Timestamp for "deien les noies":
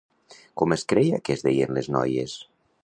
1.49-2.37